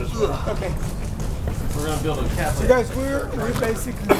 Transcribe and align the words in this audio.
Okay. 0.00 0.72
We're 1.76 1.86
gonna 1.86 2.02
build 2.02 2.18
a 2.20 2.28
castle. 2.30 2.62
So 2.62 2.68
guys, 2.68 2.96
we're, 2.96 3.28
we're 3.36 3.60
basically 3.60 4.02
in 4.04 4.10
a 4.10 4.14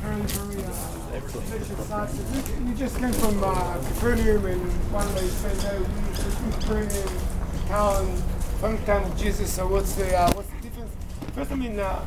very, 0.00 0.22
very 0.22 0.62
uh, 0.64 0.72
site. 1.84 2.64
We 2.64 2.74
just 2.74 2.96
came 2.98 3.12
from 3.12 3.44
uh, 3.44 3.78
Capernaum 3.88 4.46
and 4.46 4.62
one 4.90 5.14
way 5.14 5.26
said, 5.28 5.56
no, 5.64 5.80
we 5.80 6.16
just 6.16 6.40
in 6.40 6.52
Capernaum, 6.52 7.18
town, 7.68 8.16
from 8.58 8.76
the 8.78 8.82
time 8.86 9.04
of 9.04 9.18
Jesus. 9.18 9.52
So 9.52 9.66
what's 9.68 9.94
the, 9.96 10.16
uh, 10.16 10.32
what's 10.32 10.48
the 10.48 10.62
difference? 10.62 10.92
First, 11.34 11.52
I 11.52 11.56
mean, 11.56 11.78
uh, 11.78 12.04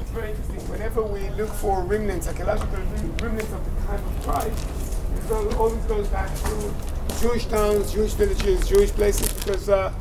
it's 0.00 0.10
very 0.10 0.30
interesting. 0.30 0.68
Whenever 0.68 1.02
we 1.02 1.30
look 1.30 1.50
for 1.50 1.82
remnants, 1.82 2.26
archaeological 2.26 2.76
rem- 2.78 3.16
remnants 3.18 3.52
of 3.52 3.64
the 3.64 3.86
time 3.86 4.04
of 4.04 4.22
Christ, 4.26 4.66
it 5.16 5.56
always 5.56 5.84
goes 5.84 6.08
back 6.08 6.34
to 6.34 6.74
Jewish 7.20 7.46
towns, 7.46 7.92
Jewish 7.92 8.14
villages, 8.14 8.68
Jewish 8.68 8.90
places, 8.90 9.32
because 9.32 9.68
uh, 9.68 9.92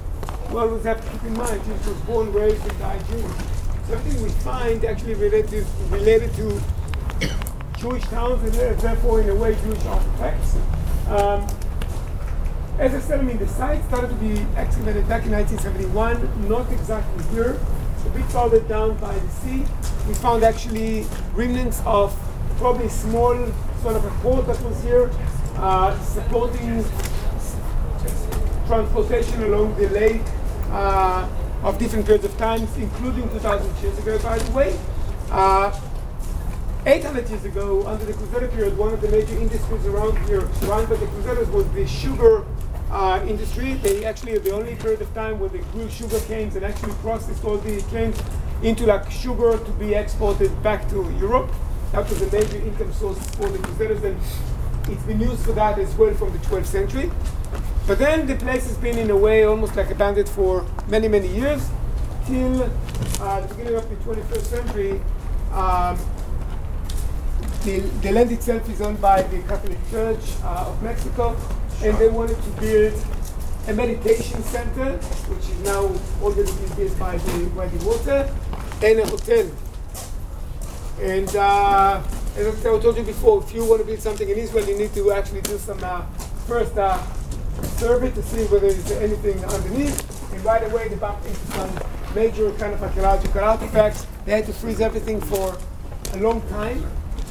we 0.54 0.60
always 0.60 0.84
have 0.84 1.04
to 1.04 1.12
keep 1.12 1.24
in 1.24 1.34
mind 1.34 1.64
Jesus 1.66 1.88
was 1.88 1.98
born, 2.02 2.32
raised, 2.32 2.62
and 2.62 2.78
died 2.78 3.04
Jewish. 3.08 3.24
So 3.88 3.94
everything 3.94 4.22
we 4.22 4.30
find 4.30 4.86
actually 4.86 5.16
related 5.16 5.66
related 5.90 6.32
to 6.36 6.62
Jewish 7.80 8.04
towns 8.04 8.44
and 8.44 8.80
therefore 8.80 9.22
in 9.22 9.30
a 9.30 9.36
way 9.36 9.56
Jewish 9.64 9.84
artifacts. 9.86 10.56
Um, 11.08 11.48
as 12.78 12.94
I 12.94 13.00
said, 13.00 13.20
I 13.20 13.24
mean 13.24 13.40
the 13.40 13.48
site 13.48 13.84
started 13.86 14.10
to 14.10 14.16
be 14.16 14.46
excavated 14.56 15.10
back 15.10 15.26
in 15.26 15.32
1971, 15.32 16.48
not 16.48 16.72
exactly 16.72 17.24
here, 17.36 17.60
a 18.06 18.10
bit 18.10 18.26
farther 18.26 18.60
down 18.60 18.96
by 18.98 19.18
the 19.18 19.30
sea. 19.30 19.66
We 20.08 20.14
found 20.14 20.44
actually 20.44 21.08
remnants 21.34 21.82
of 21.84 22.16
probably 22.58 22.90
small 22.90 23.36
sort 23.82 23.96
of 23.96 24.06
a 24.06 24.12
port 24.22 24.46
that 24.46 24.62
was 24.62 24.84
here, 24.84 25.10
uh, 25.56 26.00
supporting 26.04 26.86
transportation 28.68 29.44
along 29.44 29.76
the 29.78 29.90
lake 29.90 30.22
uh, 30.74 31.30
of 31.64 31.78
different 31.78 32.06
periods 32.06 32.26
of 32.26 32.36
times, 32.38 32.76
including 32.78 33.30
2,000 33.30 33.84
years 33.84 33.98
ago, 34.00 34.20
by 34.20 34.38
the 34.38 34.52
way. 34.52 34.78
Uh, 35.32 35.72
800 36.86 37.30
years 37.30 37.46
ago, 37.46 37.88
under 37.88 38.04
the 38.04 38.14
Crusader 38.14 38.50
period, 38.50 38.78
one 38.78 38.92
of 38.94 39.00
the 39.00 39.08
major 39.08 39.38
industries 39.40 39.86
around 39.86 40.18
here, 40.28 40.42
run 40.68 40.86
by 40.88 40.96
the 40.96 41.08
Crusaders, 41.08 41.48
was 41.50 41.70
the 41.72 41.88
sugar 41.88 42.44
uh, 42.92 43.24
industry. 43.26 43.76
They 43.76 44.04
actually, 44.04 44.38
the 44.40 44.52
only 44.52 44.76
period 44.76 45.02
of 45.02 45.14
time 45.14 45.40
where 45.40 45.50
they 45.50 45.60
grew 45.72 45.90
sugar 45.90 46.20
canes 46.28 46.56
and 46.58 46.66
actually 46.66 46.94
processed 46.96 47.46
all 47.46 47.58
the 47.58 47.82
canes 47.84 48.22
into 48.62 48.86
like 48.86 49.10
sugar 49.10 49.58
to 49.58 49.72
be 49.74 49.94
exported 49.94 50.52
back 50.62 50.90
to 50.90 51.10
Europe. 51.20 51.50
That 51.94 52.10
was 52.10 52.22
a 52.22 52.32
major 52.32 52.58
income 52.58 52.92
source 52.92 53.20
for 53.36 53.48
the 53.48 53.60
Crusaders, 53.60 54.04
and 54.04 54.18
it's 54.90 55.04
been 55.04 55.22
used 55.22 55.46
for 55.46 55.54
that 55.54 55.80
as 55.80 55.94
well 55.96 56.14
from 56.16 56.34
the 56.34 56.40
12th 56.40 56.66
century. 56.66 57.12
But 57.86 58.00
then 58.00 58.28
the 58.28 58.36
place 58.36 58.66
has 58.68 58.78
been 58.78 58.98
in 58.98 59.10
a 59.10 59.18
way 59.18 59.44
almost 59.44 59.76
like 59.76 59.92
abandoned 59.92 60.30
for 60.30 60.66
many, 60.88 61.10
many 61.10 61.28
years 61.28 61.70
till 62.26 62.64
uh, 63.20 63.42
the 63.42 63.48
beginning 63.50 63.76
of 63.76 63.90
the 63.90 63.96
21st 63.98 64.46
century. 64.46 65.02
Um, 65.52 66.00
the, 67.66 67.80
the 68.02 68.12
land 68.14 68.32
itself 68.32 68.70
is 68.70 68.82
owned 68.82 69.02
by 69.02 69.22
the 69.24 69.40
Catholic 69.44 69.78
Church 69.92 70.20
uh, 70.44 70.70
of 70.70 70.82
Mexico, 70.82 71.36
and 71.84 71.98
they 71.98 72.08
wanted 72.08 72.42
to 72.42 72.50
build 72.62 72.94
a 73.68 73.74
meditation 73.74 74.42
center, 74.44 74.98
which 75.28 75.50
is 75.50 75.60
now 75.60 75.92
already 76.22 76.52
built 76.76 76.98
by 77.00 77.18
the, 77.18 77.50
by 77.56 77.68
the 77.68 77.86
water, 77.86 78.34
and 78.82 79.00
a 79.00 79.08
hotel. 79.08 79.52
And 81.02 81.36
uh, 81.36 82.02
as 82.38 82.66
I 82.66 82.80
told 82.80 82.98
you 82.98 83.04
before, 83.04 83.44
if 83.44 83.54
you 83.54 83.66
want 83.66 83.82
to 83.82 83.86
build 83.86 84.00
something 84.00 84.30
in 84.30 84.38
Israel, 84.38 84.66
you 84.68 84.78
need 84.78 84.94
to 84.94 85.12
actually 85.12 85.42
do 85.42 85.58
some 85.58 85.84
uh, 85.84 86.04
first 86.48 86.78
uh, 86.78 87.02
survey 87.78 88.12
to 88.12 88.24
see 88.24 88.46
whether 88.46 88.72
there's 88.72 88.92
anything 88.92 89.44
underneath. 89.46 90.34
And 90.34 90.44
right 90.46 90.64
away, 90.64 90.88
they 90.88 90.96
bumped 90.96 91.26
into 91.26 91.40
some 91.48 91.80
major 92.16 92.52
kind 92.54 92.74
of 92.74 92.84
archaeological 92.84 93.44
artifacts. 93.44 94.06
They 94.26 94.34
had 94.34 94.46
to 94.46 94.54
freeze 94.54 94.82
everything 94.82 95.22
for 95.22 95.58
a 96.14 96.18
long 96.18 96.42
time. 96.50 96.86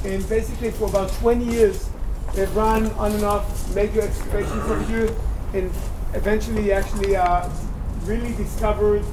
And 0.05 0.29
basically, 0.29 0.71
for 0.71 0.89
about 0.89 1.11
20 1.13 1.45
years, 1.45 1.89
they've 2.35 2.55
run 2.57 2.91
on 2.93 3.13
and 3.13 3.25
off 3.25 3.75
major 3.75 4.01
excavations 4.01 4.63
over 4.65 4.83
here, 4.85 5.15
and 5.55 5.71
eventually, 6.15 6.73
actually, 6.73 7.15
uh, 7.17 7.49
really 8.05 8.35
discovered 8.35 9.05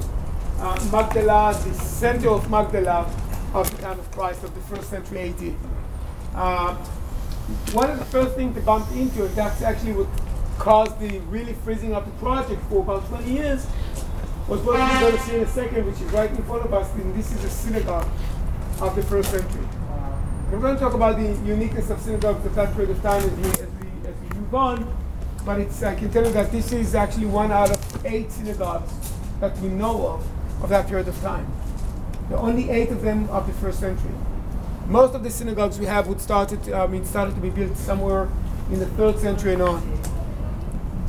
uh, 0.58 0.88
Magdala, 0.90 1.54
the 1.64 1.74
center 1.74 2.30
of 2.30 2.50
Magdala 2.50 3.08
of 3.54 3.70
the 3.70 3.82
time 3.82 3.98
of 3.98 4.10
Christ 4.12 4.42
of 4.44 4.54
the 4.54 4.60
first 4.62 4.90
century 4.90 5.30
AD. 5.30 5.54
Uh, 6.34 6.74
one 7.72 7.90
of 7.90 7.98
the 7.98 8.04
first 8.06 8.36
things 8.36 8.54
they 8.54 8.60
bumped 8.60 8.92
into, 8.92 9.24
and 9.24 9.34
that's 9.34 9.62
actually 9.62 9.92
what 9.92 10.08
caused 10.60 11.00
the 11.00 11.18
really 11.20 11.54
freezing 11.54 11.94
of 11.94 12.04
the 12.04 12.12
project 12.22 12.62
for 12.68 12.82
about 12.82 13.04
20 13.08 13.32
years, 13.32 13.66
was 14.46 14.60
what 14.60 14.78
we're 14.78 15.00
going 15.00 15.16
to 15.16 15.22
see 15.22 15.36
in 15.36 15.42
a 15.42 15.46
second, 15.46 15.86
which 15.86 15.96
is 15.96 16.12
right 16.12 16.30
in 16.30 16.42
front 16.44 16.64
of 16.64 16.74
us. 16.74 16.92
And 16.94 17.14
this 17.14 17.32
is 17.32 17.42
a 17.42 17.50
synagogue 17.50 18.08
of 18.80 18.94
the 18.94 19.02
first 19.02 19.30
century. 19.30 19.66
We're 20.52 20.60
going 20.60 20.74
to 20.74 20.80
talk 20.80 20.92
about 20.92 21.16
the 21.16 21.24
uniqueness 21.46 21.88
of 21.90 22.00
synagogues 22.00 22.44
at 22.44 22.54
that 22.56 22.74
period 22.74 22.90
of 22.90 23.02
time 23.02 23.22
as 23.22 23.30
we, 23.30 23.44
as 23.44 23.58
we, 23.58 24.08
as 24.08 24.14
we 24.20 24.38
move 24.38 24.54
on. 24.54 24.96
But 25.46 25.60
it's, 25.60 25.82
I 25.82 25.94
can 25.94 26.10
tell 26.10 26.26
you 26.26 26.32
that 26.32 26.52
this 26.52 26.72
is 26.72 26.94
actually 26.94 27.26
one 27.26 27.50
out 27.50 27.70
of 27.70 28.06
eight 28.06 28.30
synagogues 28.30 28.92
that 29.40 29.56
we 29.58 29.68
know 29.68 30.06
of 30.08 30.26
of 30.62 30.68
that 30.68 30.88
period 30.88 31.08
of 31.08 31.18
time. 31.22 31.50
There 32.28 32.36
are 32.36 32.46
only 32.46 32.68
eight 32.68 32.90
of 32.90 33.00
them 33.00 33.30
of 33.30 33.46
the 33.46 33.54
first 33.54 33.80
century. 33.80 34.12
Most 34.86 35.14
of 35.14 35.22
the 35.22 35.30
synagogues 35.30 35.78
we 35.78 35.86
have 35.86 36.06
would 36.08 36.20
started, 36.20 36.70
I 36.70 36.86
mean, 36.86 37.06
started 37.06 37.34
to 37.34 37.40
be 37.40 37.48
built 37.48 37.78
somewhere 37.78 38.28
in 38.70 38.78
the 38.78 38.86
third 38.86 39.18
century 39.18 39.54
and 39.54 39.62
on. 39.62 40.09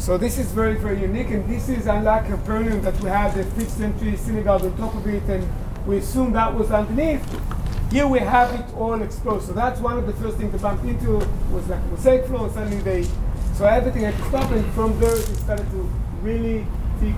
So 0.01 0.17
this 0.17 0.39
is 0.39 0.51
very, 0.51 0.77
very 0.77 0.99
unique, 0.99 1.29
and 1.29 1.47
this 1.47 1.69
is 1.69 1.85
unlike 1.85 2.25
Capernaum 2.25 2.81
that 2.81 2.99
we 3.01 3.09
had 3.09 3.35
the 3.35 3.43
fifth 3.43 3.69
century 3.69 4.17
synagogue 4.17 4.63
on 4.63 4.75
top 4.75 4.95
of 4.95 5.05
it, 5.05 5.21
and 5.29 5.47
we 5.85 5.97
assume 5.97 6.33
that 6.33 6.51
was 6.51 6.71
underneath. 6.71 7.23
Here 7.91 8.07
we 8.07 8.17
have 8.17 8.51
it 8.59 8.65
all 8.75 8.99
exposed. 9.03 9.45
So 9.45 9.53
that's 9.53 9.79
one 9.79 9.99
of 9.99 10.07
the 10.07 10.13
first 10.13 10.37
things 10.37 10.53
they 10.53 10.57
bumped 10.57 10.85
into 10.85 11.23
was 11.51 11.67
like 11.69 11.79
a 11.79 11.85
mosaic 11.85 12.25
floor, 12.25 12.45
and 12.45 12.51
suddenly 12.51 12.81
they, 12.81 13.03
so 13.53 13.65
everything 13.65 14.01
had 14.01 14.15
to 14.17 14.23
stop, 14.29 14.49
and 14.51 14.65
from 14.73 14.99
there 14.99 15.15
they 15.15 15.35
started 15.35 15.69
to 15.69 15.87
really 16.23 16.65
take 16.99 17.13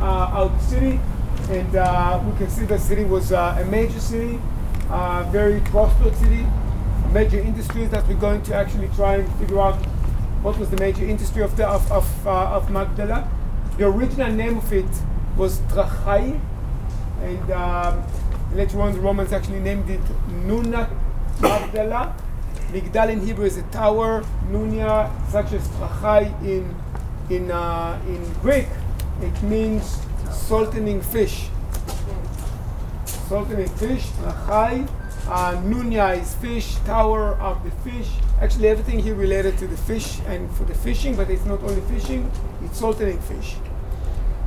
uh, 0.00 0.34
out 0.34 0.48
the 0.58 0.64
city, 0.64 1.00
and 1.50 1.76
uh, 1.76 2.20
we 2.26 2.36
can 2.38 2.50
see 2.50 2.64
the 2.64 2.76
city 2.76 3.04
was 3.04 3.30
uh, 3.30 3.56
a 3.60 3.64
major 3.66 4.00
city, 4.00 4.40
uh, 4.90 5.22
very 5.30 5.60
prosperous 5.60 6.18
city, 6.18 6.44
major 7.12 7.38
industries 7.38 7.88
that 7.90 8.04
we're 8.08 8.14
going 8.14 8.42
to 8.42 8.52
actually 8.52 8.88
try 8.96 9.14
and 9.14 9.32
figure 9.36 9.60
out 9.60 9.78
what 10.46 10.56
was 10.60 10.70
the 10.70 10.76
major 10.76 11.04
industry 11.04 11.42
of 11.42 11.56
the 11.56 11.66
of 11.66 11.90
of, 11.90 12.06
uh, 12.24 12.56
of 12.56 12.70
Magdala. 12.70 13.28
The 13.78 13.86
original 13.86 14.30
name 14.30 14.58
of 14.58 14.72
it 14.72 14.92
was 15.36 15.58
Trachai, 15.72 16.40
and 17.20 17.50
um, 17.50 18.04
later 18.54 18.80
on 18.80 18.92
the 18.92 19.00
Romans 19.00 19.32
actually 19.32 19.58
named 19.58 19.90
it 19.90 20.00
Nunat 20.46 20.88
Magdala. 21.40 22.14
Migdal 22.70 23.10
in 23.10 23.26
Hebrew 23.26 23.44
is 23.44 23.56
a 23.56 23.64
tower. 23.74 24.24
Nunia, 24.48 25.10
such 25.32 25.52
as 25.52 25.66
Trachai 25.66 26.30
in 26.44 26.72
in 27.28 27.50
uh, 27.50 28.00
in 28.06 28.22
Greek, 28.34 28.68
it 29.22 29.42
means 29.42 29.98
saltening 30.30 31.02
fish. 31.02 31.48
Saltening 33.28 33.68
fish, 33.80 34.06
Trachai. 34.22 34.88
Uh, 35.26 35.56
Nunya 35.64 36.22
is 36.22 36.36
fish, 36.36 36.76
tower 36.86 37.34
of 37.40 37.64
the 37.64 37.72
fish. 37.82 38.10
Actually, 38.40 38.68
everything 38.68 38.98
here 38.98 39.14
related 39.14 39.56
to 39.56 39.66
the 39.66 39.76
fish 39.76 40.20
and 40.26 40.50
for 40.56 40.64
the 40.64 40.74
fishing, 40.74 41.16
but 41.16 41.30
it's 41.30 41.46
not 41.46 41.62
only 41.62 41.80
fishing, 41.82 42.30
it's 42.62 42.78
saltening 42.78 43.18
fish. 43.22 43.56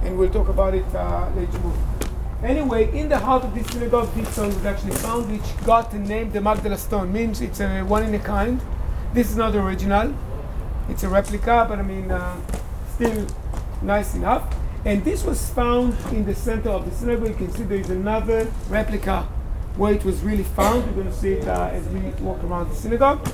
And 0.03 0.17
we'll 0.17 0.29
talk 0.29 0.47
about 0.47 0.75
it 0.75 0.85
uh, 0.93 1.27
later 1.35 1.57
on. 1.57 1.99
Anyway, 2.43 2.95
in 2.97 3.09
the 3.09 3.17
heart 3.17 3.43
of 3.43 3.53
this 3.55 3.67
synagogue, 3.67 4.13
this 4.13 4.29
stone 4.29 4.47
was 4.47 4.63
actually 4.63 4.93
found, 4.93 5.29
which 5.31 5.65
got 5.65 5.91
the 5.91 5.97
name 5.97 6.31
the 6.31 6.39
Magdala 6.39 6.77
stone. 6.77 7.11
Means 7.11 7.41
it's 7.41 7.59
a 7.59 7.81
one 7.81 8.03
in 8.03 8.13
a 8.13 8.19
kind. 8.19 8.61
This 9.13 9.31
is 9.31 9.35
not 9.35 9.53
the 9.53 9.59
original. 9.59 10.15
It's 10.87 11.03
a 11.03 11.09
replica, 11.09 11.65
but 11.67 11.79
I 11.79 11.81
mean, 11.81 12.11
uh, 12.11 12.39
still 12.93 13.25
nice 13.81 14.13
enough. 14.13 14.55
And 14.85 15.03
this 15.03 15.25
was 15.25 15.49
found 15.49 15.97
in 16.11 16.25
the 16.25 16.35
center 16.35 16.69
of 16.69 16.89
the 16.89 16.95
synagogue. 16.95 17.29
You 17.29 17.35
can 17.35 17.51
see 17.51 17.63
there 17.63 17.79
is 17.79 17.89
another 17.89 18.49
replica 18.69 19.23
where 19.75 19.93
it 19.93 20.05
was 20.05 20.21
really 20.21 20.43
found. 20.43 20.85
We're 20.85 21.03
going 21.03 21.07
to 21.07 21.13
see 21.13 21.33
it 21.33 21.47
uh, 21.47 21.71
as 21.73 21.87
we 21.89 21.99
walk 22.23 22.43
around 22.43 22.69
the 22.69 22.75
synagogue. 22.75 23.27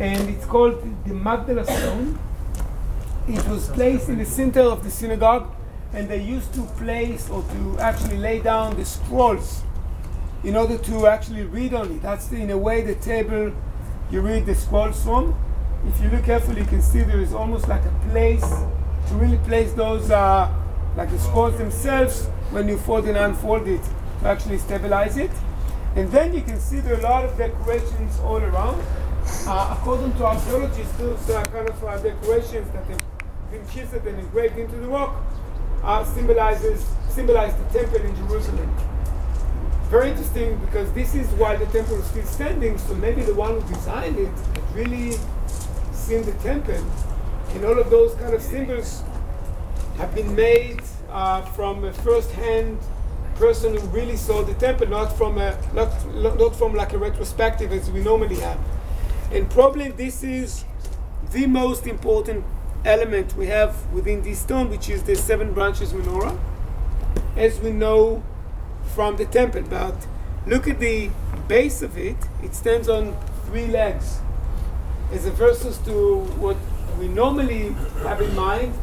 And 0.00 0.28
it's 0.30 0.46
called 0.46 0.82
the 1.06 1.14
Magdala 1.14 1.64
stone. 1.64 2.18
It 3.28 3.46
was 3.48 3.68
placed 3.68 4.08
in 4.08 4.18
the 4.18 4.24
center 4.24 4.62
of 4.62 4.82
the 4.82 4.90
synagogue, 4.90 5.48
and 5.92 6.08
they 6.08 6.22
used 6.22 6.52
to 6.54 6.62
place 6.76 7.28
or 7.30 7.42
to 7.42 7.78
actually 7.78 8.18
lay 8.18 8.40
down 8.40 8.76
the 8.76 8.84
scrolls 8.84 9.62
in 10.42 10.56
order 10.56 10.76
to 10.76 11.06
actually 11.06 11.44
read 11.44 11.72
on 11.72 11.92
it. 11.92 12.02
That's 12.02 12.26
the, 12.26 12.36
in 12.36 12.50
a 12.50 12.58
way 12.58 12.82
the 12.82 12.96
table 12.96 13.52
you 14.10 14.20
read 14.20 14.46
the 14.46 14.54
scrolls 14.54 15.02
from. 15.04 15.34
If 15.86 16.00
you 16.02 16.10
look 16.10 16.24
carefully, 16.24 16.62
you 16.62 16.66
can 16.66 16.82
see 16.82 17.02
there 17.02 17.20
is 17.20 17.32
almost 17.32 17.68
like 17.68 17.84
a 17.84 18.08
place 18.10 18.42
to 18.42 19.14
really 19.14 19.38
place 19.38 19.72
those, 19.72 20.10
uh, 20.10 20.52
like 20.96 21.10
the 21.10 21.18
scrolls 21.18 21.56
themselves, 21.58 22.26
when 22.50 22.68
you 22.68 22.78
fold 22.78 23.06
and 23.06 23.16
unfold 23.16 23.68
it, 23.68 23.82
to 24.20 24.28
actually 24.28 24.58
stabilize 24.58 25.16
it. 25.16 25.30
And 25.94 26.10
then 26.10 26.34
you 26.34 26.42
can 26.42 26.58
see 26.58 26.80
there 26.80 26.94
are 26.94 27.00
a 27.00 27.02
lot 27.02 27.24
of 27.24 27.36
decorations 27.36 28.18
all 28.20 28.38
around. 28.38 28.82
Uh, 29.46 29.76
according 29.78 30.12
to 30.14 30.24
archaeologists, 30.24 30.96
those 30.98 31.30
uh, 31.30 31.44
kind 31.46 31.68
of 31.68 31.84
uh, 31.84 31.98
decorations 31.98 32.70
that 32.72 32.84
have 32.86 33.02
been 33.50 33.66
chiseled 33.68 34.06
and 34.06 34.18
engraved 34.18 34.58
into 34.58 34.76
the 34.76 34.88
rock 34.88 35.16
uh, 35.82 36.04
symbolizes 36.04 36.86
symbolize 37.08 37.54
the 37.56 37.78
temple 37.78 38.00
in 38.00 38.16
Jerusalem. 38.16 38.74
Very 39.90 40.10
interesting 40.10 40.56
because 40.64 40.90
this 40.92 41.14
is 41.14 41.28
why 41.32 41.56
the 41.56 41.66
temple 41.66 41.96
is 41.96 42.06
still 42.06 42.24
standing, 42.24 42.78
so 42.78 42.94
maybe 42.94 43.22
the 43.22 43.34
one 43.34 43.60
who 43.60 43.74
designed 43.74 44.18
it 44.18 44.32
really 44.74 45.18
seen 45.92 46.22
the 46.22 46.32
temple. 46.42 46.82
And 47.54 47.64
all 47.66 47.78
of 47.78 47.90
those 47.90 48.14
kind 48.14 48.32
of 48.32 48.40
symbols 48.40 49.02
have 49.98 50.14
been 50.14 50.34
made 50.34 50.80
uh, 51.10 51.42
from 51.42 51.84
a 51.84 51.92
first-hand 51.92 52.78
person 53.36 53.76
who 53.76 53.86
really 53.88 54.16
saw 54.16 54.42
the 54.42 54.54
temple, 54.54 54.86
not 54.86 55.12
from 55.18 55.36
a 55.36 55.58
not, 55.74 55.90
not 56.38 56.56
from 56.56 56.74
like 56.74 56.94
a 56.94 56.98
retrospective 56.98 57.72
as 57.72 57.90
we 57.90 58.00
normally 58.00 58.36
have. 58.36 58.58
And 59.32 59.48
probably 59.48 59.90
this 59.90 60.22
is 60.22 60.64
the 61.32 61.46
most 61.46 61.86
important 61.86 62.44
element 62.84 63.34
we 63.34 63.46
have 63.46 63.90
within 63.92 64.22
this 64.22 64.40
stone, 64.40 64.68
which 64.68 64.90
is 64.90 65.04
the 65.04 65.16
seven 65.16 65.54
branches 65.54 65.92
menorah, 65.92 66.38
as 67.36 67.58
we 67.60 67.70
know 67.70 68.22
from 68.94 69.16
the 69.16 69.24
temple. 69.24 69.62
But 69.62 70.06
look 70.46 70.68
at 70.68 70.80
the 70.80 71.10
base 71.48 71.80
of 71.80 71.96
it; 71.96 72.16
it 72.42 72.54
stands 72.54 72.88
on 72.88 73.16
three 73.46 73.68
legs, 73.68 74.20
as 75.12 75.24
a 75.24 75.30
versus 75.30 75.78
to 75.86 76.24
what 76.38 76.56
we 76.98 77.08
normally 77.08 77.70
have 78.02 78.20
in 78.20 78.34
mind. 78.36 78.74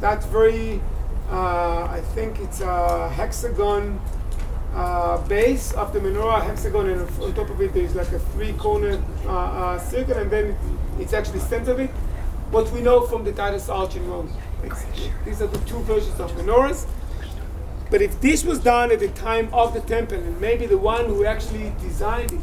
That's 0.00 0.26
very 0.26 0.80
uh, 1.30 1.84
I 1.90 2.02
think 2.14 2.40
it's 2.40 2.60
a 2.60 3.08
hexagon 3.08 4.00
uh, 4.74 5.18
base 5.26 5.72
of 5.72 5.92
the 5.92 6.00
menorah, 6.00 6.44
hexagon, 6.44 6.88
and 6.88 7.00
on 7.22 7.34
top 7.34 7.50
of 7.50 7.60
it 7.60 7.72
there's 7.72 7.94
like 7.94 8.12
a 8.12 8.18
three-cornered 8.18 9.02
uh, 9.24 9.30
uh, 9.30 9.78
circle, 9.78 10.14
and 10.14 10.30
then 10.30 10.56
it's 10.98 11.12
actually 11.12 11.40
center 11.40 11.72
of 11.72 11.80
it. 11.80 11.90
What 12.50 12.70
we 12.72 12.80
know 12.80 13.06
from 13.06 13.24
the 13.24 13.32
Titus 13.32 13.68
Arch 13.68 13.96
in 13.96 14.08
Rome. 14.08 14.32
These 15.24 15.42
are 15.42 15.46
the 15.46 15.58
two 15.66 15.80
versions 15.80 16.18
of 16.18 16.32
menorahs. 16.32 16.86
But 17.90 18.02
if 18.02 18.20
this 18.20 18.44
was 18.44 18.58
done 18.58 18.90
at 18.90 19.00
the 19.00 19.08
time 19.08 19.48
of 19.52 19.74
the 19.74 19.80
temple, 19.80 20.18
and 20.18 20.40
maybe 20.40 20.66
the 20.66 20.78
one 20.78 21.06
who 21.06 21.24
actually 21.24 21.72
designed 21.80 22.32
it 22.32 22.40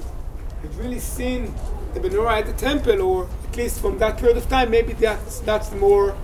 had 0.62 0.76
really 0.76 1.00
seen 1.00 1.54
the 1.94 2.00
menorah 2.00 2.40
at 2.40 2.46
the 2.46 2.54
temple, 2.54 3.02
or 3.02 3.28
at 3.48 3.56
least 3.56 3.80
from 3.80 3.98
that 4.00 4.18
period 4.18 4.38
of 4.38 4.48
time, 4.50 4.72
maybe 4.72 4.94
that's 4.94 5.40
that's 5.40 5.70
the 5.70 5.78
more 5.78 6.16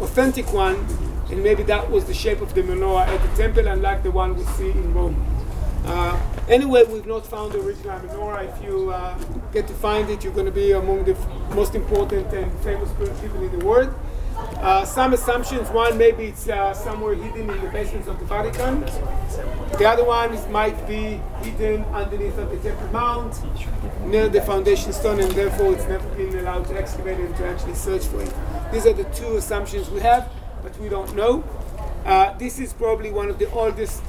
authentic 0.00 0.52
one 0.52 0.76
and 1.30 1.42
maybe 1.44 1.62
that 1.62 1.88
was 1.88 2.04
the 2.06 2.14
shape 2.14 2.40
of 2.40 2.54
the 2.54 2.62
menorah 2.62 3.06
at 3.06 3.22
the 3.22 3.36
temple, 3.36 3.66
unlike 3.68 4.02
the 4.02 4.10
one 4.10 4.36
we 4.36 4.42
see 4.44 4.70
in 4.70 4.92
Rome. 4.92 5.14
Uh, 5.84 6.20
anyway, 6.48 6.84
we've 6.84 7.06
not 7.06 7.26
found 7.26 7.52
the 7.52 7.60
original 7.60 7.98
menorah. 8.00 8.56
If 8.56 8.64
you 8.64 8.90
uh, 8.90 9.16
get 9.52 9.66
to 9.68 9.74
find 9.74 10.08
it, 10.10 10.22
you're 10.22 10.32
going 10.32 10.46
to 10.46 10.52
be 10.52 10.72
among 10.72 11.04
the 11.04 11.14
most 11.54 11.74
important 11.74 12.32
and 12.32 12.52
famous 12.60 12.90
people 13.20 13.42
in 13.42 13.58
the 13.58 13.64
world. 13.64 13.94
Uh, 14.36 14.84
some 14.84 15.12
assumptions. 15.12 15.68
One, 15.70 15.98
maybe 15.98 16.26
it's 16.26 16.48
uh, 16.48 16.72
somewhere 16.74 17.14
hidden 17.14 17.50
in 17.50 17.60
the 17.60 17.70
basements 17.70 18.08
of 18.08 18.18
the 18.18 18.24
Vatican. 18.24 18.80
The 19.78 19.86
other 19.86 20.04
one 20.04 20.32
is, 20.32 20.46
might 20.48 20.86
be 20.86 21.20
hidden 21.42 21.84
underneath 21.86 22.38
of 22.38 22.50
the 22.50 22.58
Temple 22.58 22.88
Mount, 22.88 23.34
near 24.06 24.28
the 24.28 24.40
foundation 24.42 24.92
stone, 24.92 25.20
and 25.20 25.30
therefore 25.32 25.72
it's 25.74 25.86
never 25.86 26.08
been 26.14 26.38
allowed 26.38 26.66
to 26.68 26.76
excavate 26.76 27.18
and 27.18 27.36
to 27.36 27.46
actually 27.46 27.74
search 27.74 28.04
for 28.04 28.22
it. 28.22 28.32
These 28.72 28.86
are 28.86 28.92
the 28.92 29.04
two 29.04 29.36
assumptions 29.36 29.90
we 29.90 30.00
have 30.00 30.30
but 30.62 30.78
we 30.78 30.88
don't 30.88 31.14
know. 31.14 31.44
Uh, 32.04 32.36
this 32.38 32.58
is 32.58 32.72
probably 32.72 33.10
one 33.10 33.28
of 33.28 33.38
the 33.38 33.50
oldest 33.50 34.02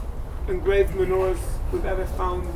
engraved 0.48 0.94
menorahs 0.94 1.40
we've 1.72 1.86
ever 1.86 2.06
found. 2.06 2.48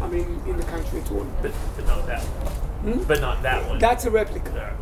I 0.00 0.08
mean, 0.08 0.40
in 0.46 0.56
the 0.56 0.64
country 0.64 1.00
at 1.00 1.10
all. 1.12 1.26
But, 1.42 1.52
but 1.76 1.86
not 1.86 2.06
that 2.06 2.22
one. 2.22 2.94
Hmm? 2.94 3.02
But 3.04 3.20
not 3.20 3.42
that 3.42 3.68
one. 3.68 3.78
That's 3.78 4.04
a 4.04 4.10
replica. 4.10 4.76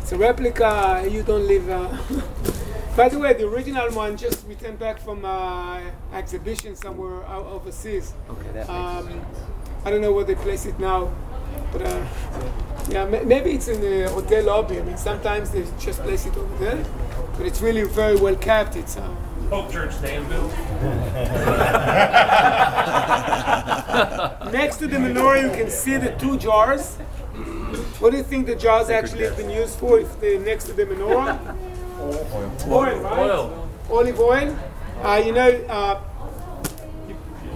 It's 0.00 0.12
a 0.12 0.18
replica. 0.18 1.06
You 1.10 1.22
don't 1.22 1.46
live. 1.46 1.68
Uh 1.68 1.96
By 2.96 3.08
the 3.08 3.18
way, 3.18 3.32
the 3.34 3.46
original 3.46 3.88
one 3.92 4.16
just 4.16 4.46
returned 4.46 4.78
back 4.78 4.98
from 4.98 5.24
uh, 5.24 5.80
exhibition 6.12 6.74
somewhere 6.74 7.24
overseas. 7.28 8.14
Okay, 8.28 8.50
that 8.52 8.68
um, 8.68 9.24
I 9.84 9.90
don't 9.90 10.00
know 10.00 10.12
where 10.12 10.24
they 10.24 10.34
place 10.34 10.66
it 10.66 10.78
now, 10.80 11.10
but 11.72 11.82
uh, 11.82 12.04
yeah, 12.90 13.04
maybe 13.04 13.52
it's 13.52 13.68
in 13.68 13.80
the 13.80 14.10
hotel 14.10 14.44
lobby. 14.44 14.80
I 14.80 14.82
mean, 14.82 14.96
sometimes 14.98 15.50
they 15.50 15.64
just 15.78 16.00
place 16.02 16.26
it 16.26 16.36
over 16.36 16.56
there 16.58 16.84
but 17.40 17.46
it's 17.46 17.62
really 17.62 17.84
very 17.84 18.16
well 18.16 18.36
kept. 18.36 18.76
It's 18.76 18.98
uh, 18.98 19.16
Hope 19.50 19.72
Church 19.72 20.00
Danville. 20.00 20.48
Next 24.52 24.76
to 24.76 24.86
the 24.86 24.96
menorah, 24.96 25.42
you 25.42 25.50
can 25.50 25.68
see 25.68 25.96
the 25.96 26.12
two 26.20 26.38
jars. 26.38 26.94
What 27.98 28.10
do 28.12 28.18
you 28.18 28.22
think 28.22 28.46
the 28.46 28.54
jars 28.54 28.90
actually 28.90 29.24
have 29.24 29.36
been 29.36 29.50
used 29.50 29.76
for? 29.78 29.98
If 29.98 30.20
they're 30.20 30.38
next 30.38 30.66
to 30.66 30.72
the 30.72 30.84
menorah, 30.84 31.36
oil, 32.68 33.00
right? 33.00 33.18
Oil. 33.18 33.68
Olive 33.90 34.20
oil. 34.20 34.56
Uh, 35.02 35.22
you 35.24 35.32
know, 35.32 35.50
uh, 35.68 36.00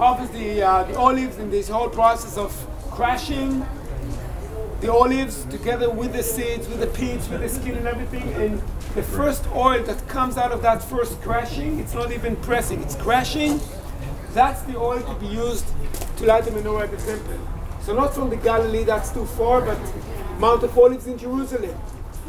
obviously 0.00 0.62
uh, 0.62 0.82
the 0.85 0.99
olives 0.99 1.38
in 1.38 1.49
this 1.49 1.69
whole 1.69 1.88
process 1.88 2.37
of 2.37 2.50
crushing 2.90 3.64
the 4.85 4.93
olives 4.93 5.47
together 5.47 5.89
with 5.89 6.13
the 6.13 6.23
seeds, 6.23 6.69
with 6.69 6.79
the 6.79 6.87
pits, 6.89 7.27
with 7.31 7.41
the 7.41 7.49
skin 7.49 7.75
and 7.75 7.87
everything, 7.87 8.31
and 8.35 8.61
the 8.95 9.03
first 9.03 9.47
oil 9.55 9.83
that 9.83 10.07
comes 10.09 10.37
out 10.37 10.53
of 10.53 10.61
that 10.61 10.85
first 10.85 11.19
crashing, 11.23 11.81
it's 11.81 11.95
not 11.95 12.13
even 12.13 12.37
pressing, 12.37 12.83
it's 12.83 12.95
crashing. 12.95 13.59
That's 14.35 14.61
the 14.65 14.77
oil 14.77 15.01
to 15.01 15.15
be 15.15 15.27
used 15.27 15.65
to 16.19 16.27
light 16.27 16.45
the 16.45 16.51
menorah 16.51 16.83
at 16.83 16.91
the 16.91 16.99
temple. 16.99 17.39
So 17.81 17.95
not 17.95 18.15
from 18.15 18.29
the 18.29 18.37
Galilee, 18.37 18.85
that's 18.85 19.11
too 19.11 19.25
far, 19.25 19.63
but 19.63 19.79
Mount 20.39 20.63
of 20.63 20.77
Olives 20.77 21.07
in 21.07 21.17
Jerusalem, 21.17 21.75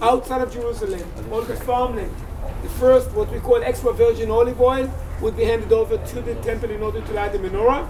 outside 0.02 0.40
of 0.40 0.54
Jerusalem, 0.54 1.04
all 1.34 1.42
the 1.42 1.58
farmland. 1.58 2.16
The 2.64 2.70
first, 2.70 3.12
what 3.12 3.30
we 3.34 3.40
call 3.40 3.62
extra 3.66 3.92
virgin 3.92 4.32
olive 4.32 4.62
oil, 4.62 4.90
would 5.20 5.36
be 5.36 5.44
handed 5.44 5.74
over 5.74 5.98
to 5.98 6.22
the 6.22 6.36
temple 6.36 6.72
in 6.72 6.82
order 6.82 7.02
to 7.02 7.12
light 7.12 7.34
the 7.34 7.38
menorah. 7.40 7.86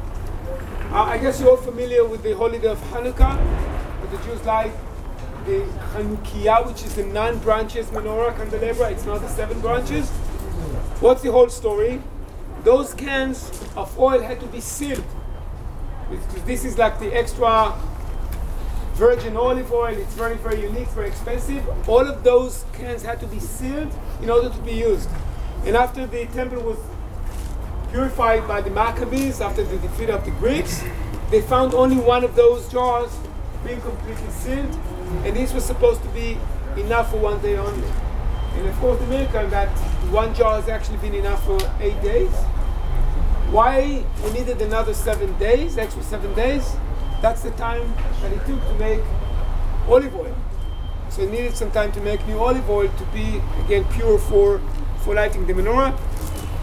Uh, 0.92 1.04
I 1.04 1.20
guess 1.20 1.40
you're 1.40 1.52
all 1.52 1.58
familiar 1.58 2.04
with 2.04 2.24
the 2.24 2.36
holiday 2.36 2.68
of 2.68 2.80
Hanukkah, 2.90 3.75
where 4.06 4.18
the 4.18 4.24
Jews 4.26 4.46
light 4.46 4.72
the 5.46 5.62
Chanukiah, 5.94 6.66
which 6.66 6.84
is 6.84 6.96
the 6.96 7.06
nine 7.06 7.38
branches 7.38 7.88
menorah 7.88 8.36
candelabra. 8.36 8.90
It's 8.90 9.06
not 9.06 9.22
the 9.22 9.28
seven 9.28 9.60
branches. 9.60 10.10
What's 11.00 11.22
the 11.22 11.32
whole 11.32 11.50
story? 11.50 12.02
Those 12.64 12.96
cans 12.96 13.52
of 13.76 13.98
oil 14.00 14.22
had 14.22 14.40
to 14.40 14.48
be 14.48 14.60
sealed. 14.60 15.04
This 16.46 16.66
is 16.66 16.80
like 16.80 17.00
the 17.00 17.14
extra 17.14 17.76
virgin 18.94 19.38
olive 19.38 19.72
oil. 19.72 19.96
It's 19.96 20.16
very, 20.16 20.36
very 20.38 20.62
unique, 20.62 20.88
very 20.90 21.10
expensive. 21.10 21.64
All 21.88 22.08
of 22.08 22.24
those 22.24 22.66
cans 22.74 23.04
had 23.04 23.20
to 23.20 23.28
be 23.28 23.40
sealed 23.40 23.94
in 24.24 24.32
order 24.32 24.50
to 24.50 24.62
be 24.62 24.74
used. 24.74 25.10
And 25.66 25.76
after 25.76 26.08
the 26.08 26.26
temple 26.28 26.64
was 26.64 26.80
purified 27.92 28.48
by 28.48 28.62
the 28.62 28.72
Maccabees, 28.72 29.42
after 29.42 29.64
the 29.64 29.78
defeat 29.78 30.10
of 30.10 30.26
the 30.26 30.32
Greeks, 30.32 30.84
they 31.30 31.42
found 31.42 31.76
only 31.76 31.98
one 31.98 32.24
of 32.24 32.36
those 32.36 32.68
jars 32.68 33.12
being 33.66 33.82
completely 33.82 34.30
sealed 34.30 34.74
and 35.26 35.36
this 35.36 35.54
was 35.54 35.66
supposed 35.66 36.02
to 36.04 36.10
be 36.10 36.38
enough 36.78 37.10
for 37.12 37.18
one 37.18 37.42
day 37.42 37.58
only. 37.58 37.88
And 38.56 38.68
of 38.68 38.76
course, 38.78 39.00
the 39.00 39.08
miracle 39.08 39.48
that 39.50 39.70
one 40.12 40.34
jar 40.34 40.62
has 40.62 40.70
actually 40.70 40.98
been 40.98 41.16
enough 41.16 41.44
for 41.46 41.58
eight 41.80 42.02
days. 42.02 42.32
Why 43.52 44.04
we 44.24 44.32
needed 44.32 44.62
another 44.62 44.94
seven 44.94 45.38
days, 45.38 45.78
extra 45.78 46.04
seven 46.04 46.34
days? 46.36 46.76
That's 47.22 47.42
the 47.42 47.52
time 47.52 47.94
that 48.22 48.32
it 48.32 48.46
took 48.46 48.62
to 48.62 48.74
make 48.76 49.02
olive 49.88 50.16
oil. 50.16 50.36
So 51.10 51.24
it 51.24 51.32
needed 51.32 51.56
some 51.56 51.72
time 51.72 51.92
to 51.94 52.02
make 52.02 52.26
new 52.28 52.40
olive 52.40 52.70
oil 52.70 52.88
to 52.88 53.06
be 53.06 53.42
again 53.66 53.86
pure 53.94 54.18
for 54.20 54.62
for 55.00 55.16
lighting 55.16 55.46
the 55.48 55.54
menorah. 55.54 55.98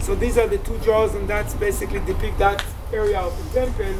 So 0.01 0.15
these 0.15 0.37
are 0.37 0.47
the 0.47 0.57
two 0.57 0.77
jars, 0.79 1.13
and 1.15 1.27
that's 1.27 1.53
basically 1.53 1.99
depict 1.99 2.37
that 2.39 2.63
area 2.91 3.19
of 3.19 3.53
the 3.53 3.59
temple 3.61 3.95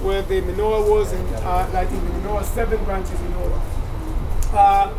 where 0.00 0.22
the 0.22 0.40
menorah 0.42 0.88
was 0.88 1.12
and 1.12 1.34
uh, 1.36 1.68
lighting 1.72 2.04
the 2.04 2.10
menorah, 2.12 2.44
seven 2.44 2.82
branches 2.84 3.18
all. 3.34 3.62
Uh, 4.52 4.92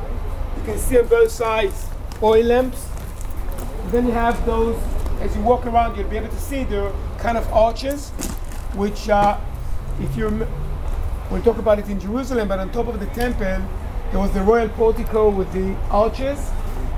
you 0.57 0.63
can 0.63 0.77
see 0.77 0.97
on 0.97 1.07
both 1.07 1.31
sides 1.31 1.87
oil 2.21 2.43
lamps. 2.43 2.87
Then 3.87 4.05
you 4.07 4.11
have 4.11 4.43
those, 4.45 4.77
as 5.21 5.35
you 5.35 5.41
walk 5.41 5.65
around, 5.65 5.97
you'll 5.97 6.09
be 6.09 6.17
able 6.17 6.29
to 6.29 6.39
see 6.39 6.63
the 6.63 6.93
kind 7.19 7.37
of 7.37 7.47
arches, 7.53 8.09
which, 8.75 9.09
uh, 9.09 9.39
if 10.01 10.15
you 10.17 10.47
we'll 11.29 11.41
talk 11.41 11.57
about 11.57 11.79
it 11.79 11.87
in 11.89 11.99
Jerusalem, 11.99 12.47
but 12.47 12.59
on 12.59 12.71
top 12.71 12.87
of 12.87 12.99
the 12.99 13.05
temple, 13.07 13.61
there 14.11 14.19
was 14.19 14.31
the 14.31 14.41
royal 14.41 14.69
portico 14.69 15.29
with 15.29 15.51
the 15.53 15.75
arches. 15.89 16.39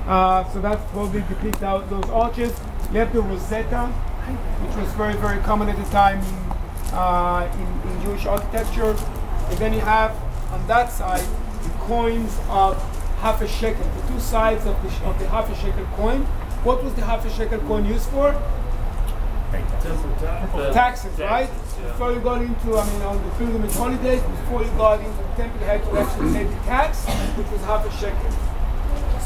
Uh, 0.06 0.48
so 0.52 0.60
that's 0.60 0.82
probably 0.90 1.20
depicts 1.22 1.62
out 1.62 1.88
those 1.90 2.08
arches. 2.10 2.58
You 2.92 2.98
have 2.98 3.12
the 3.12 3.20
Rosetta, 3.20 3.86
which 3.86 4.76
was 4.76 4.92
very, 4.94 5.14
very 5.14 5.40
common 5.42 5.68
at 5.68 5.76
the 5.76 5.90
time 5.90 6.20
in, 6.90 6.96
uh, 6.96 7.50
in, 7.54 7.90
in 7.90 8.02
Jewish 8.02 8.26
architecture. 8.26 8.96
And 9.48 9.58
then 9.58 9.72
you 9.72 9.80
have 9.80 10.14
on 10.52 10.66
that 10.66 10.90
side 10.92 11.24
the 11.62 11.70
coins 11.80 12.38
of 12.48 12.76
half 13.20 13.40
a 13.42 13.48
shekel, 13.48 13.84
the 13.84 14.12
two 14.12 14.20
sides 14.20 14.66
of 14.66 14.80
the, 14.82 15.06
of 15.06 15.18
the 15.18 15.28
half 15.28 15.50
a 15.50 15.54
shekel 15.56 15.84
coin. 15.96 16.22
What 16.64 16.82
was 16.84 16.94
the 16.94 17.04
half 17.04 17.24
a 17.24 17.30
shekel 17.30 17.58
coin 17.60 17.86
used 17.86 18.08
for? 18.10 18.32
Taxes, 20.72 21.18
right? 21.18 21.50
Before 21.82 22.12
you 22.12 22.20
got 22.20 22.42
into, 22.42 22.76
I 22.76 22.86
mean, 22.92 23.02
on 23.02 23.16
the 23.24 23.30
pilgrimage 23.30 23.72
holidays, 23.72 24.22
before 24.22 24.62
you 24.62 24.70
got 24.72 25.00
into 25.00 25.16
the 25.16 25.34
temple, 25.34 25.60
you 25.60 25.66
had 25.66 25.82
to 25.82 25.98
actually 25.98 26.32
pay 26.32 26.44
the 26.44 26.54
tax, 26.66 27.06
which 27.36 27.50
was 27.50 27.60
half 27.62 27.84
a 27.84 27.90
shekel. 27.98 28.30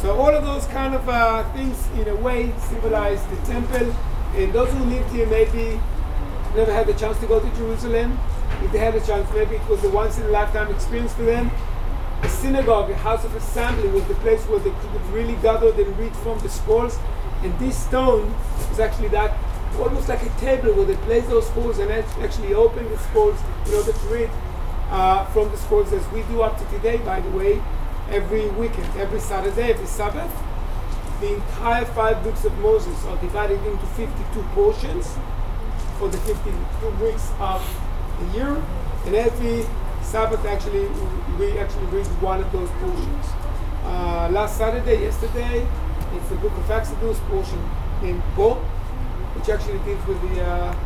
So 0.00 0.16
all 0.16 0.34
of 0.34 0.44
those 0.44 0.66
kind 0.66 0.94
of 0.94 1.08
uh, 1.08 1.44
things, 1.52 1.76
in 1.98 2.08
a 2.08 2.16
way, 2.16 2.52
symbolize 2.58 3.22
the 3.26 3.36
temple 3.46 3.94
And 4.36 4.52
those 4.52 4.72
who 4.72 4.84
lived 4.84 5.10
here 5.12 5.26
maybe 5.26 5.80
never 6.54 6.72
had 6.72 6.86
the 6.86 6.94
chance 6.94 7.18
to 7.18 7.26
go 7.26 7.40
to 7.40 7.56
Jerusalem. 7.56 8.18
If 8.62 8.72
they 8.72 8.78
had 8.78 8.94
a 8.94 9.00
chance, 9.00 9.28
maybe 9.34 9.56
it 9.56 9.68
was 9.68 9.82
a 9.84 9.90
once 9.90 10.18
in 10.18 10.24
a 10.24 10.28
lifetime 10.28 10.72
experience 10.72 11.12
for 11.12 11.22
them. 11.22 11.50
A 12.22 12.28
synagogue, 12.28 12.90
a 12.90 12.96
house 12.96 13.24
of 13.24 13.34
assembly, 13.34 13.88
was 13.88 14.04
the 14.04 14.14
place 14.16 14.42
where 14.46 14.60
they 14.60 14.70
could 14.70 15.06
really 15.12 15.34
gathered 15.36 15.78
and 15.78 15.98
read 15.98 16.14
from 16.16 16.38
the 16.40 16.48
scrolls. 16.48 16.98
And 17.42 17.58
this 17.58 17.76
stone 17.76 18.34
was 18.70 18.80
actually 18.80 19.08
that 19.08 19.36
almost 19.78 20.08
like 20.08 20.22
a 20.22 20.28
table 20.40 20.72
where 20.74 20.86
they 20.86 20.96
placed 21.04 21.28
those 21.28 21.46
scrolls 21.48 21.78
and 21.78 21.90
actually 21.90 22.54
open 22.54 22.88
the 22.88 22.98
scrolls 22.98 23.38
in 23.66 23.74
order 23.74 23.92
to 23.92 24.06
read 24.06 24.30
uh, 24.90 25.24
from 25.26 25.50
the 25.50 25.56
scrolls 25.56 25.92
as 25.92 26.06
we 26.12 26.22
do 26.22 26.42
up 26.42 26.56
to 26.58 26.64
today, 26.76 26.98
by 26.98 27.20
the 27.20 27.30
way, 27.30 27.60
every 28.10 28.48
weekend, 28.50 28.86
every 28.96 29.18
Saturday, 29.18 29.72
every 29.72 29.86
Sabbath. 29.86 30.30
The 31.20 31.34
entire 31.34 31.84
five 31.86 32.22
books 32.22 32.44
of 32.44 32.56
Moses 32.58 33.04
are 33.06 33.16
divided 33.16 33.62
into 33.66 33.86
52 33.86 34.42
portions 34.54 35.16
for 35.98 36.08
the 36.08 36.18
52 36.18 36.90
weeks 37.04 37.32
of 37.38 37.62
the 38.20 38.38
year. 38.38 38.62
And 39.06 39.14
every 39.14 39.66
Sabbath, 40.02 40.44
actually, 40.44 40.88
we 41.38 41.58
actually 41.58 41.86
read 41.86 42.06
one 42.20 42.40
of 42.40 42.50
those 42.52 42.70
portions. 42.80 43.26
Uh, 43.84 44.28
last 44.32 44.56
Saturday, 44.56 45.02
yesterday, 45.02 45.66
it's 46.14 46.28
the 46.28 46.36
book 46.36 46.52
of 46.52 46.70
Exodus 46.70 47.18
portion 47.28 47.58
in 48.02 48.22
Bo, 48.36 48.54
which 49.34 49.48
actually 49.48 49.78
deals 49.80 50.06
with 50.06 50.20
the, 50.22 50.42
uh, 50.42 50.76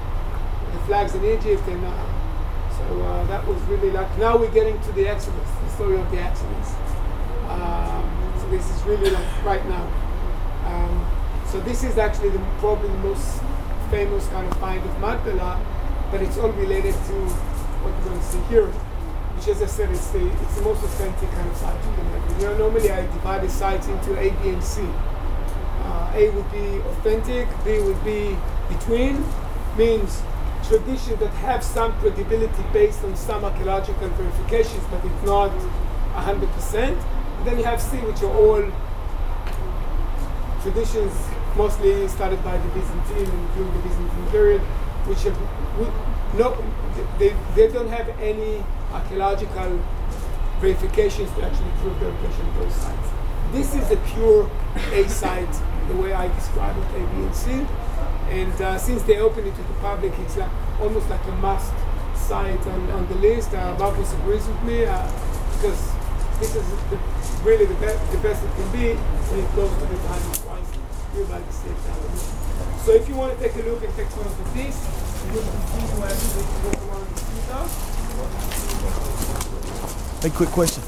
the 0.72 0.78
flags 0.86 1.14
in 1.14 1.24
Egypt 1.24 1.66
and 1.68 1.84
uh, 1.84 2.18
so 2.78 3.02
uh, 3.02 3.24
that 3.26 3.46
was 3.46 3.60
really 3.62 3.90
like, 3.90 4.06
now 4.18 4.36
we're 4.36 4.50
getting 4.52 4.80
to 4.80 4.92
the 4.92 5.08
Exodus, 5.08 5.48
the 5.64 5.70
story 5.70 5.98
of 5.98 6.10
the 6.10 6.18
Exodus. 6.18 6.74
Um, 7.48 8.32
so 8.40 8.48
this 8.50 8.70
is 8.70 8.82
really 8.84 9.10
like 9.10 9.44
right 9.44 9.66
now. 9.68 9.86
Um, 10.64 11.06
so 11.46 11.60
this 11.60 11.82
is 11.82 11.98
actually 11.98 12.30
the, 12.30 12.38
probably 12.60 12.88
the 12.88 12.98
most 12.98 13.42
famous 13.90 14.26
kind 14.28 14.46
of 14.46 14.56
find 14.58 14.84
of 14.84 15.00
Magdala, 15.00 15.60
but 16.10 16.22
it's 16.22 16.38
all 16.38 16.50
related 16.52 16.94
to 16.94 17.14
what 17.82 17.94
we're 17.94 18.04
going 18.04 18.18
to 18.18 18.24
see 18.24 18.40
here, 18.48 18.66
which 18.66 19.48
as 19.48 19.62
I 19.62 19.66
said, 19.66 19.90
it's 19.90 20.08
the, 20.10 20.26
it's 20.26 20.54
the 20.56 20.62
most 20.62 20.82
authentic 20.84 21.30
kind 21.30 21.50
of 21.50 21.56
site 21.56 21.76
you 21.84 21.92
can 21.94 22.04
have. 22.06 22.40
You 22.40 22.46
know, 22.46 22.58
normally 22.58 22.90
I 22.90 23.02
divide 23.02 23.42
the 23.42 23.50
sites 23.50 23.88
into 23.88 24.18
A, 24.18 24.30
B, 24.42 24.50
and 24.50 24.62
C. 24.62 24.82
Uh, 24.82 26.12
A 26.14 26.30
would 26.30 26.50
be 26.52 26.80
authentic, 26.90 27.48
B 27.64 27.80
would 27.80 28.02
be 28.04 28.36
between, 28.68 29.24
means 29.76 30.22
tradition 30.66 31.16
that 31.18 31.32
have 31.40 31.64
some 31.64 31.92
credibility 32.00 32.62
based 32.72 33.02
on 33.04 33.16
some 33.16 33.44
archaeological 33.44 34.08
verifications, 34.08 34.84
but 34.90 35.02
it's 35.04 35.24
not 35.24 35.50
100%. 36.14 36.74
And 36.74 37.46
then 37.46 37.58
you 37.58 37.64
have 37.64 37.80
C, 37.80 37.96
which 37.98 38.22
are 38.22 38.34
all 38.36 38.62
traditions 40.62 41.14
mostly 41.56 42.08
started 42.08 42.42
by 42.44 42.56
the 42.56 42.68
Byzantine 42.68 43.48
during 43.54 43.72
the 43.72 43.80
Byzantine 43.80 44.26
period, 44.30 44.60
which 45.06 45.22
have, 45.22 45.38
no, 46.38 46.56
they, 47.18 47.34
they 47.54 47.72
don't 47.72 47.88
have 47.88 48.08
any 48.20 48.64
archaeological 48.92 49.80
verifications 50.60 51.30
to 51.32 51.44
actually 51.44 51.70
prove 51.80 51.98
the 52.00 52.06
location 52.06 52.46
of 52.48 52.54
those 52.56 52.74
sites. 52.74 53.08
This 53.52 53.74
is 53.74 53.90
a 53.90 53.96
pure 54.12 54.50
A 54.92 55.08
site, 55.08 55.54
the 55.88 55.96
way 55.96 56.12
I 56.12 56.28
describe 56.34 56.76
it, 56.76 57.00
A, 57.00 57.06
B, 57.06 57.22
and 57.22 57.34
C. 57.34 57.66
And 58.28 58.52
uh, 58.60 58.76
since 58.76 59.02
they 59.04 59.18
opened 59.18 59.46
it 59.46 59.56
to 59.56 59.62
the 59.62 59.74
public, 59.80 60.12
it's 60.18 60.36
like 60.36 60.50
almost 60.80 61.08
like 61.08 61.24
a 61.26 61.32
must 61.32 61.72
site 62.14 62.60
on, 62.66 62.90
on 62.90 63.08
the 63.08 63.14
list. 63.14 63.54
Uh, 63.54 63.74
Marcus 63.78 64.12
agrees 64.14 64.46
with 64.46 64.62
me 64.64 64.84
uh, 64.84 65.10
because 65.54 65.92
this 66.40 66.54
is 66.54 66.68
the, 66.90 66.98
really 67.42 67.64
the, 67.64 67.74
be- 67.74 68.12
the 68.12 68.18
best 68.22 68.44
it 68.44 68.54
can 68.54 68.70
be 68.72 68.94
when 68.94 69.40
it 69.40 69.56
goes 69.56 69.72
to 69.72 69.86
the 69.86 69.96
time 70.06 70.67
twice. 71.10 71.18
You 71.18 71.24
like 71.32 71.46
the 71.46 71.52
safe 71.52 72.84
So 72.84 72.92
if 72.92 73.08
you 73.08 73.14
want 73.16 73.38
to 73.38 73.42
take 73.42 73.54
a 73.56 73.62
look 73.68 73.82
and 73.82 73.94
take 73.94 74.08
photos 74.08 74.32
of 74.32 74.54
this, 74.54 74.76
you 75.26 75.40
can 75.40 75.50
continue 75.50 76.04
as 76.04 76.18
you 76.24 76.42
walk 76.68 76.80
around 76.90 77.08
Hey, 80.22 80.30
quick 80.30 80.48
question. 80.50 80.82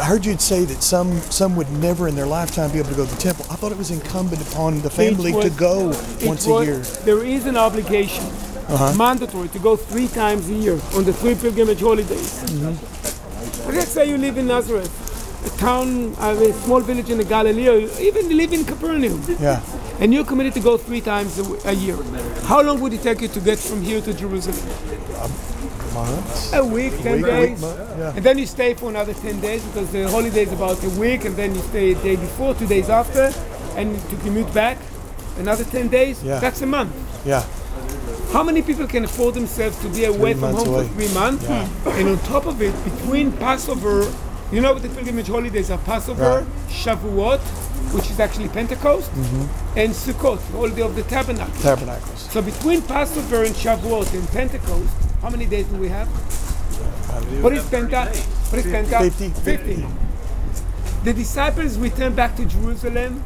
I 0.00 0.04
heard 0.04 0.24
you'd 0.24 0.40
say 0.40 0.64
that 0.64 0.80
some 0.82 1.12
some 1.22 1.56
would 1.56 1.68
never 1.72 2.06
in 2.06 2.14
their 2.14 2.26
lifetime 2.26 2.70
be 2.70 2.78
able 2.78 2.90
to 2.90 2.94
go 2.94 3.04
to 3.04 3.10
the 3.12 3.20
temple. 3.20 3.44
I 3.50 3.56
thought 3.56 3.72
it 3.72 3.78
was 3.78 3.90
incumbent 3.90 4.40
upon 4.52 4.80
the 4.80 4.90
family 4.90 5.32
was, 5.32 5.44
to 5.44 5.50
go 5.58 5.86
once 6.24 6.46
was, 6.46 6.62
a 6.62 6.64
year. 6.64 6.78
There 7.04 7.24
is 7.24 7.46
an 7.46 7.56
obligation, 7.56 8.24
uh-huh. 8.24 8.94
mandatory, 8.96 9.48
to 9.48 9.58
go 9.58 9.74
three 9.76 10.06
times 10.06 10.48
a 10.48 10.54
year 10.54 10.78
on 10.94 11.04
the 11.04 11.12
three 11.12 11.34
pilgrimage 11.34 11.80
holidays. 11.80 12.44
Mm-hmm. 12.44 13.74
Let's 13.74 13.90
say 13.90 14.08
you 14.08 14.18
live 14.18 14.38
in 14.38 14.46
Nazareth, 14.46 15.07
a 15.44 15.50
town, 15.58 16.14
a 16.18 16.52
small 16.64 16.80
village 16.80 17.10
in 17.10 17.18
the 17.18 17.24
Galilee, 17.24 17.68
or 17.68 17.78
even 18.00 18.36
live 18.36 18.52
in 18.52 18.64
Capernaum. 18.64 19.22
Yeah. 19.40 19.60
And 20.00 20.14
you're 20.14 20.24
committed 20.24 20.54
to 20.54 20.60
go 20.60 20.76
three 20.76 21.00
times 21.00 21.38
a, 21.38 21.68
a 21.68 21.72
year. 21.72 21.96
How 22.44 22.62
long 22.62 22.80
would 22.80 22.92
it 22.92 23.02
take 23.02 23.20
you 23.20 23.28
to 23.28 23.40
get 23.40 23.58
from 23.58 23.82
here 23.82 24.00
to 24.00 24.14
Jerusalem? 24.14 24.58
Um, 25.20 25.32
months. 25.94 26.52
A 26.52 26.64
week, 26.64 26.96
ten 27.02 27.16
week, 27.16 27.26
days. 27.26 27.62
Week, 27.62 27.74
yeah. 27.98 28.12
And 28.16 28.24
then 28.24 28.38
you 28.38 28.46
stay 28.46 28.74
for 28.74 28.90
another 28.90 29.14
ten 29.14 29.40
days 29.40 29.64
because 29.64 29.90
the 29.92 30.08
holiday 30.08 30.42
is 30.42 30.52
about 30.52 30.82
a 30.84 30.90
week, 30.90 31.24
and 31.24 31.36
then 31.36 31.54
you 31.54 31.60
stay 31.62 31.92
a 31.92 31.94
day 31.96 32.16
before, 32.16 32.54
two 32.54 32.66
days 32.66 32.88
after, 32.88 33.32
and 33.76 33.98
to 34.10 34.16
commute 34.16 34.52
back 34.54 34.78
another 35.38 35.64
ten 35.64 35.88
days. 35.88 36.22
Yeah. 36.22 36.38
That's 36.38 36.62
a 36.62 36.66
month. 36.66 36.94
Yeah. 37.26 37.44
How 38.32 38.42
many 38.42 38.62
people 38.62 38.86
can 38.86 39.04
afford 39.04 39.34
themselves 39.34 39.80
to 39.80 39.88
be 39.88 40.04
away 40.04 40.34
three 40.34 40.40
from 40.40 40.54
home 40.54 40.68
away. 40.68 40.86
for 40.86 40.94
three 40.94 41.14
months? 41.14 41.44
Yeah. 41.44 41.68
And 41.98 42.08
on 42.10 42.18
top 42.24 42.46
of 42.46 42.60
it, 42.60 42.74
between 42.84 43.32
Passover, 43.32 44.04
you 44.52 44.60
know 44.60 44.72
what 44.72 44.82
the 44.82 44.88
pilgrimage 44.88 45.26
holidays 45.28 45.70
are 45.70 45.78
Passover, 45.78 46.22
Right. 46.44 46.46
Shavuot, 46.68 47.40
which 47.94 48.10
is 48.10 48.18
actually 48.20 48.48
Pentecost, 48.48 49.10
Mm-hmm. 49.12 49.78
and 49.78 49.92
Sukkot, 49.92 50.38
the 50.50 50.56
holiday 50.56 50.82
of 50.82 50.94
the 50.96 51.02
tabernacle. 51.04 51.54
Tabernacles. 51.60 52.30
So 52.30 52.40
between 52.42 52.82
Passover 52.82 53.44
and 53.44 53.54
Shavuot 53.54 54.12
and 54.14 54.26
Pentecost, 54.28 54.88
how 55.22 55.30
many 55.30 55.46
days 55.46 55.66
do 55.66 55.76
we 55.76 55.88
have? 55.88 56.08
What 57.42 57.52
is 57.52 57.64
Penta? 57.64 58.06
What 58.50 58.58
is 58.64 58.66
Penta? 58.66 59.00
50. 59.12 59.28
50. 59.30 59.86
The 61.04 61.12
disciples 61.12 61.78
returned 61.78 62.16
back 62.16 62.36
to 62.36 62.44
Jerusalem 62.44 63.22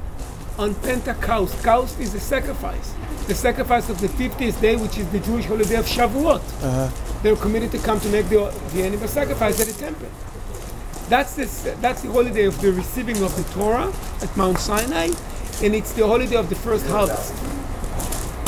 on 0.59 0.75
Pentecost. 0.77 1.63
Cost 1.63 1.99
is 2.01 2.15
a 2.15 2.21
sacrifice. 2.21 2.95
The 3.27 3.35
sacrifice 3.35 3.89
of 3.89 4.01
the 4.01 4.09
50th 4.09 4.61
day, 4.61 4.77
which 4.77 4.99
is 4.99 5.09
the 5.11 5.21
Jewish 5.21 5.45
holiday 5.47 5.77
of 5.77 5.87
Shavuot. 5.87 6.41
Uh-huh. 6.63 7.21
They 7.23 7.31
were 7.31 7.39
committed 7.39 7.71
to 7.73 7.79
come 7.79 8.01
to 8.01 8.09
make 8.09 8.29
the, 8.29 8.53
the 8.75 8.83
animal 8.83 9.09
sacrifice 9.09 9.61
at 9.61 9.67
the 9.69 9.73
temple. 9.79 10.09
That's 11.13 11.35
the, 11.35 11.77
that's 11.83 12.01
the 12.01 12.11
holiday 12.11 12.45
of 12.45 12.59
the 12.63 12.73
receiving 12.73 13.23
of 13.23 13.37
the 13.37 13.43
Torah 13.53 13.93
at 14.23 14.35
Mount 14.35 14.59
Sinai, 14.59 15.11
and 15.63 15.75
it's 15.75 15.93
the 15.93 16.07
holiday 16.07 16.37
of 16.37 16.49
the 16.49 16.55
first 16.55 16.87
harvest. 16.87 17.35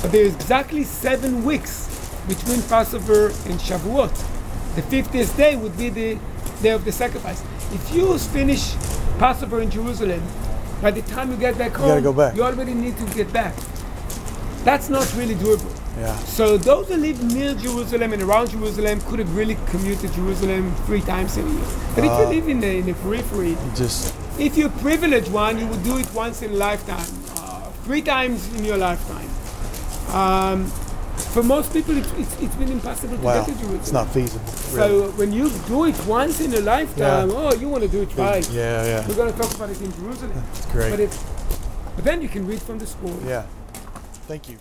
But 0.00 0.12
there's 0.12 0.34
exactly 0.34 0.82
seven 0.84 1.44
weeks 1.44 1.90
between 2.26 2.62
Passover 2.62 3.26
and 3.26 3.60
Shavuot. 3.60 4.16
The 4.76 4.80
50th 4.80 5.36
day 5.36 5.56
would 5.56 5.76
be 5.76 5.90
the 5.90 6.18
day 6.62 6.70
of 6.70 6.86
the 6.86 6.92
sacrifice. 6.92 7.42
If 7.70 7.94
you 7.94 8.16
finish 8.18 8.72
Passover 9.18 9.60
in 9.60 9.70
Jerusalem, 9.70 10.22
by 10.80 10.90
the 10.90 11.02
time 11.02 11.32
you 11.32 11.36
get 11.36 11.58
back 11.58 11.72
home, 11.72 11.88
gotta 11.88 12.00
go 12.00 12.14
back. 12.14 12.34
you 12.34 12.44
already 12.44 12.72
need 12.72 12.96
to 12.96 13.04
get 13.14 13.30
back. 13.30 13.54
That's 14.64 14.88
not 14.88 15.14
really 15.18 15.34
doable. 15.34 15.73
Yeah. 15.98 16.16
So 16.24 16.56
those 16.56 16.88
who 16.88 16.96
live 16.96 17.22
near 17.22 17.54
Jerusalem 17.54 18.12
and 18.12 18.22
around 18.22 18.50
Jerusalem 18.50 19.00
could 19.02 19.20
have 19.20 19.36
really 19.36 19.56
commuted 19.66 20.10
to 20.10 20.14
Jerusalem 20.16 20.74
three 20.86 21.00
times 21.02 21.36
a 21.36 21.42
year. 21.42 21.66
But 21.94 22.04
if 22.04 22.10
Uh, 22.10 22.20
you 22.20 22.26
live 22.36 22.48
in 22.48 22.60
the, 22.60 22.76
in 22.78 22.86
the 22.86 22.94
periphery, 22.94 23.56
Just 23.76 24.14
if 24.38 24.56
you're 24.56 24.68
a 24.68 24.78
privileged 24.82 25.30
one, 25.30 25.58
you 25.58 25.66
would 25.66 25.84
do 25.84 25.98
it 25.98 26.12
once 26.12 26.42
in 26.42 26.50
a 26.52 26.56
lifetime, 26.56 27.06
uh, 27.38 27.70
three 27.84 28.02
times 28.02 28.52
in 28.54 28.64
your 28.64 28.76
lifetime. 28.76 29.28
Um, 30.12 30.66
for 31.34 31.42
most 31.42 31.72
people, 31.72 31.96
it's, 31.96 32.10
it's, 32.12 32.40
it's 32.42 32.54
been 32.56 32.72
impossible 32.72 33.16
to 33.16 33.22
wow. 33.22 33.34
get 33.34 33.46
to 33.46 33.52
Jerusalem. 33.52 33.80
It's 33.80 33.92
not 33.92 34.08
feasible. 34.10 34.46
So 34.46 35.10
when 35.12 35.32
you 35.32 35.48
do 35.68 35.84
it 35.86 35.96
once 36.06 36.40
in 36.40 36.52
a 36.54 36.60
lifetime, 36.60 37.30
Yeah. 37.30 37.36
oh, 37.36 37.54
you 37.54 37.68
want 37.68 37.82
to 37.84 37.88
do 37.88 38.02
it 38.02 38.14
right. 38.16 38.48
Yeah, 38.50 38.84
yeah. 38.84 39.06
We're 39.08 39.14
going 39.14 39.32
to 39.32 39.38
talk 39.38 39.54
about 39.54 39.70
it 39.70 39.80
in 39.80 39.92
Jerusalem. 39.92 40.32
That's 40.34 40.66
great. 40.66 40.90
But, 40.90 41.00
if, 41.00 41.12
but 41.94 42.04
then 42.04 42.20
you 42.20 42.28
can 42.28 42.46
read 42.46 42.60
from 42.60 42.78
the 42.78 42.86
scroll. 42.86 43.18
Yeah. 43.24 43.44
Thank 44.26 44.48
you. 44.48 44.58